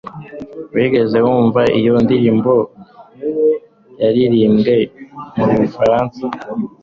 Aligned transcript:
wigeze 0.73 1.17
wumva 1.25 1.61
iyo 1.79 1.93
ndirimbo 2.05 2.53
yaririmbwe 4.01 4.75
mu 5.35 5.45
gifaransa 5.59 6.23